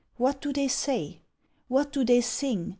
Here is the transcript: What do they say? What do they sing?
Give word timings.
What 0.17 0.41
do 0.41 0.51
they 0.51 0.67
say? 0.67 1.21
What 1.67 1.91
do 1.93 2.03
they 2.03 2.21
sing? 2.21 2.69